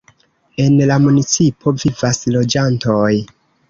En 0.63 0.77
la 0.93 0.97
municipo 1.05 1.77
vivas 1.87 2.25
loĝantoj. 2.41 3.09